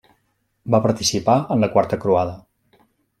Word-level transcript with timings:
Va 0.75 0.79
participar 0.85 1.35
en 1.57 1.61
la 1.65 1.69
Quarta 1.75 1.99
Croada. 2.07 2.33